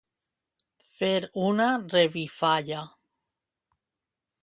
Fer 0.91 1.11
una 1.51 1.67
revifalla. 1.83 2.83